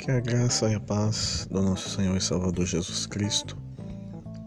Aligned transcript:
Que 0.00 0.10
a 0.10 0.18
graça 0.18 0.66
e 0.70 0.74
a 0.74 0.80
paz 0.80 1.46
do 1.50 1.60
nosso 1.60 1.90
Senhor 1.90 2.16
e 2.16 2.22
Salvador 2.22 2.64
Jesus 2.64 3.04
Cristo 3.04 3.58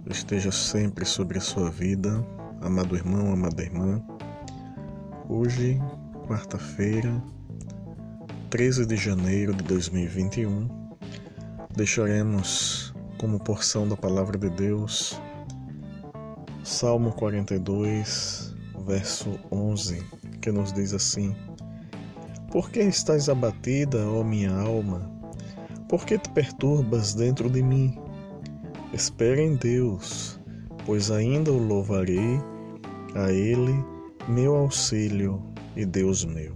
esteja 0.09 0.51
sempre 0.51 1.05
sobre 1.05 1.37
a 1.37 1.41
sua 1.41 1.69
vida, 1.69 2.25
amado 2.59 2.95
irmão, 2.95 3.31
amada 3.31 3.61
irmã. 3.61 4.03
Hoje, 5.29 5.79
quarta-feira, 6.27 7.23
13 8.49 8.87
de 8.87 8.95
janeiro 8.95 9.53
de 9.53 9.63
2021, 9.65 10.67
deixaremos 11.75 12.91
como 13.19 13.39
porção 13.39 13.87
da 13.87 13.95
palavra 13.95 14.39
de 14.39 14.49
Deus 14.49 15.21
Salmo 16.63 17.11
42, 17.11 18.55
verso 18.87 19.39
11, 19.51 20.03
que 20.41 20.51
nos 20.51 20.73
diz 20.73 20.93
assim: 20.93 21.35
Por 22.51 22.71
que 22.71 22.79
estás 22.79 23.29
abatida, 23.29 24.09
ó 24.09 24.23
minha 24.23 24.51
alma? 24.51 25.12
Por 25.87 26.05
que 26.05 26.17
te 26.17 26.29
perturbas 26.29 27.13
dentro 27.13 27.49
de 27.49 27.61
mim? 27.61 27.97
Espera 28.93 29.41
em 29.41 29.55
Deus, 29.55 30.39
pois 30.85 31.11
ainda 31.11 31.51
o 31.51 31.57
louvarei, 31.57 32.39
a 33.15 33.31
Ele, 33.31 33.73
meu 34.27 34.55
auxílio 34.55 35.41
e 35.75 35.85
Deus 35.85 36.25
meu. 36.25 36.55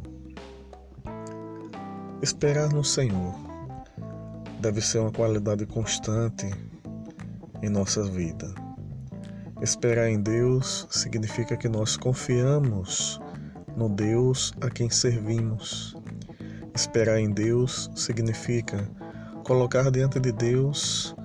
Esperar 2.22 2.70
no 2.70 2.84
Senhor 2.84 3.36
deve 4.60 4.82
ser 4.82 5.00
uma 5.00 5.12
qualidade 5.12 5.66
constante 5.66 6.50
em 7.62 7.70
nossa 7.70 8.04
vida. 8.04 8.54
Esperar 9.62 10.10
em 10.10 10.22
Deus 10.22 10.88
significa 10.90 11.58
que 11.58 11.68
nós 11.68 11.98
confiamos 11.98 13.20
no 13.76 13.90
Deus 13.90 14.54
a 14.62 14.70
quem 14.70 14.90
servimos. 14.90 15.96
Esperar 16.76 17.20
em 17.20 17.32
Deus 17.32 17.90
significa 17.96 18.90
colocar 19.48 19.90
diante 19.90 20.20
de 20.20 20.34
Deus 20.34 21.16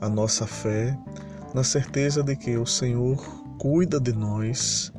a 0.00 0.08
nossa 0.08 0.48
fé 0.48 0.98
na 1.54 1.62
certeza 1.62 2.24
de 2.24 2.34
que 2.34 2.56
o 2.56 2.66
Senhor 2.66 3.16
cuida 3.56 4.00
de 4.00 4.12
nós, 4.12 4.92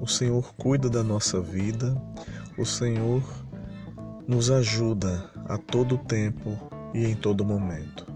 o 0.00 0.06
Senhor 0.06 0.54
cuida 0.54 0.88
da 0.88 1.02
nossa 1.02 1.40
vida, 1.40 2.00
o 2.56 2.64
Senhor 2.64 3.24
nos 4.24 4.52
ajuda 4.52 5.28
a 5.48 5.58
todo 5.58 5.98
tempo 5.98 6.56
e 6.94 7.06
em 7.06 7.16
todo 7.16 7.44
momento. 7.44 8.06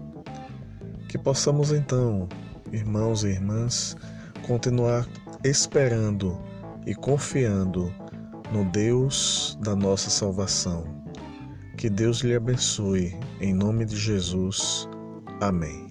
Que 1.09 1.17
possamos 1.17 1.73
então 1.73 2.29
irmãos 2.71 3.25
e 3.25 3.27
irmãs, 3.27 3.97
continuar 4.47 5.05
esperando 5.43 6.39
e 6.85 6.95
confiando 6.95 7.93
no 8.53 8.63
Deus 8.71 9.59
da 9.61 9.75
nossa 9.75 10.09
salvação. 10.09 11.00
Que 11.81 11.89
Deus 11.89 12.19
lhe 12.21 12.35
abençoe, 12.35 13.11
em 13.39 13.55
nome 13.55 13.85
de 13.85 13.95
Jesus. 13.95 14.87
Amém. 15.41 15.90